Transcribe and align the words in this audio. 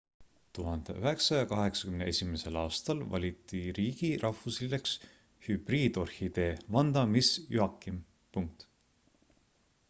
1981 0.59 2.39
aastal 2.61 3.03
valiti 3.11 3.61
riigi 3.79 4.09
rahvuslilleks 4.23 4.95
hübriidorhidee 5.49 6.49
vanda 6.79 7.05
miss 7.13 7.31
joaquim 7.59 8.01